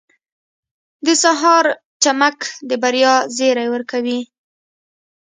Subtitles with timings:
[1.05, 1.65] •د سهار
[2.03, 2.37] چمک
[2.69, 4.19] د بریا زیری ورکوي.